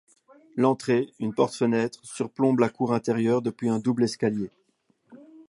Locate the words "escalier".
4.05-4.49